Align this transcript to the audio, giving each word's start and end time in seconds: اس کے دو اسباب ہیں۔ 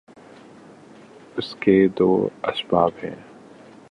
اس 1.37 1.55
کے 1.59 1.87
دو 1.87 2.29
اسباب 2.43 2.91
ہیں۔ 3.03 3.15